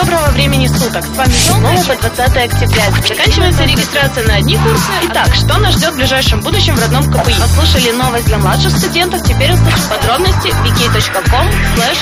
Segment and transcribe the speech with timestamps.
[0.00, 1.04] доброго времени суток.
[1.04, 2.84] С вами снова по 20 октября.
[3.06, 4.90] Заканчивается регистрация на одни курсы.
[5.10, 7.34] Итак, что нас ждет в ближайшем будущем в родном КПИ?
[7.38, 12.00] Послушали новость для младших студентов, теперь услышим подробности wiki.com slash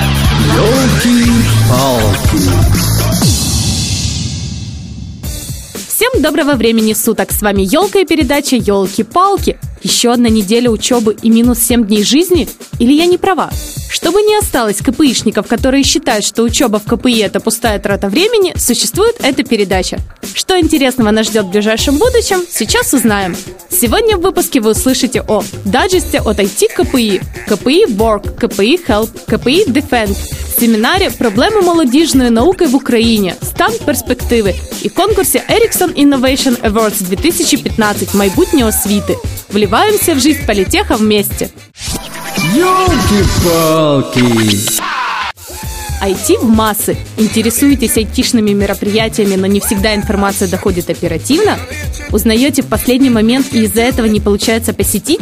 [5.89, 7.33] Всем доброго времени суток!
[7.33, 9.59] С вами Елка и передача Елки-палки.
[9.83, 12.49] Еще одна неделя учебы и минус 7 дней жизни?
[12.79, 13.51] Или я не права?
[13.98, 19.16] Чтобы не осталось КПИшников, которые считают, что учеба в КПИ это пустая трата времени, существует
[19.22, 20.00] эта передача.
[20.34, 23.36] Что интересного нас ждет в ближайшем будущем, сейчас узнаем.
[23.70, 29.66] Сегодня в выпуске вы услышите о даджесте от IT КПИ, КПИ Work, КПИ Help, КПИ
[29.68, 30.16] Defend,
[30.60, 33.34] семинаре «Проблеми молодіжної науки в Україні.
[33.44, 39.18] Стан перспективи» і конкурсі Ericsson Innovation Awards 2015 «Майбутнє освіти».
[39.54, 41.50] Вливаемся в жизнь политеха вместе.
[42.55, 44.21] Елки-палки!
[46.03, 46.97] IT в массы.
[47.17, 51.59] Интересуетесь айтишными мероприятиями, но не всегда информация доходит оперативно?
[52.11, 55.21] Узнаете в последний момент и из-за этого не получается посетить?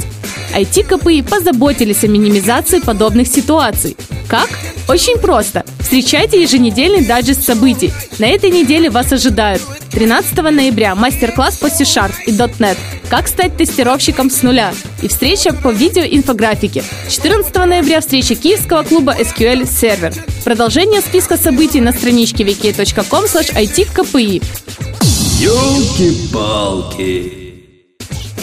[0.55, 3.97] IT-КПИ позаботились о минимизации подобных ситуаций.
[4.29, 4.49] Как?
[4.89, 5.65] Очень просто.
[5.81, 7.93] Встречайте еженедельный даджест событий.
[8.19, 9.63] На этой неделе вас ожидают
[9.97, 12.77] 13 ноября мастер-класс по C-Sharp и .NET
[13.09, 16.85] «Как стать тестировщиком с нуля» и встреча по видеоинфографике.
[17.09, 20.15] 14 ноября встреча Киевского клуба SQL Server.
[20.45, 24.43] Продолжение списка событий на страничке wiki.com itkpi.
[25.41, 27.33] Елки-палки!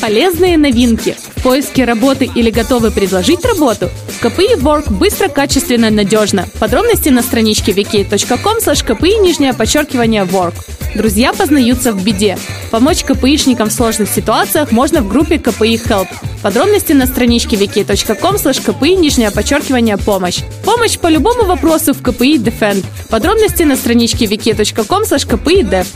[0.02, 1.16] Полезные новинки.
[1.36, 3.92] В поиске работы или готовы предложить работу?
[4.22, 6.48] КПИ Work быстро, качественно, надежно.
[6.60, 10.56] Подробности на страничке wiki.com kpi нижнее подчеркивание work.
[10.96, 12.38] Друзья познаются в беде.
[12.70, 16.08] Помочь КПИшникам в сложных ситуациях можно в группе КПИ Help.
[16.42, 20.42] Подробности на страничке wiki.com kpi нижнее подчеркивание помощь.
[20.64, 22.86] Помощь по любому вопросу в КПИ Defend.
[23.10, 25.88] Подробности на страничке wiki.com kpi dev.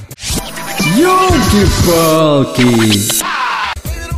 [0.98, 2.66] Елки-палки!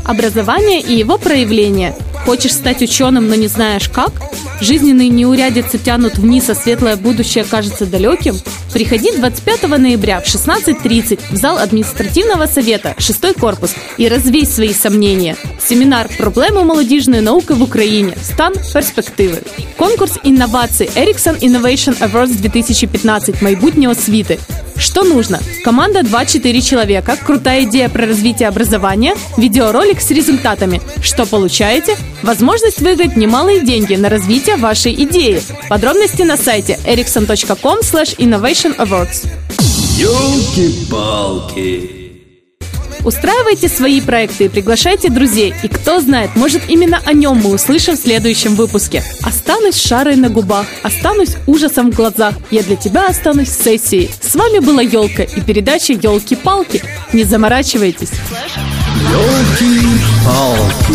[0.06, 1.94] Образование и его проявление.
[2.26, 4.12] Хочешь стать ученым, но не знаешь как?
[4.61, 8.37] Жизненные неурядицы тянут вниз, а светлое будущее кажется далеким?
[8.73, 15.37] Приходи 25 ноября в 16.30 в зал административного совета, 6 корпус, и развей свои сомнения.
[15.59, 18.13] Семинар «Проблеми молодіжної науки в Україні.
[18.23, 19.39] Стан перспективи».
[19.77, 24.39] Конкурс инноваций Ericsson Innovation Awards 2015 «Майбутнє освіти».
[24.80, 25.40] Что нужно?
[25.64, 30.82] Команда 2-4 человека, крутая идея про развитие образования, видеоролик с результатами.
[31.02, 31.98] Что получаете?
[32.24, 35.44] Возможность выиграть немалые деньги на развитие вашей идеи.
[35.68, 37.80] Подробности на сайте ericsson.com
[38.18, 39.28] innovation awards.
[39.98, 41.99] Елки-палки!
[43.10, 45.52] Устраивайте свои проекты и приглашайте друзей.
[45.64, 49.04] И кто знает, может именно о нем мы услышим в следующем выпуске.
[49.24, 52.36] Останусь шарой на губах, останусь ужасом в глазах.
[52.52, 54.12] Я для тебя останусь сессией.
[54.22, 56.84] С вами была Елка и передача Елки-палки.
[57.12, 58.12] Не заморачивайтесь.
[59.10, 60.89] Елки-палки!